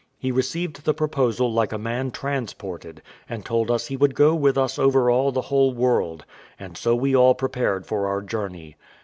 [0.17, 4.57] He received the proposal like a man transported, and told us he would go with
[4.57, 6.25] us over all the whole world;
[6.59, 8.77] and so we all prepared for our journey.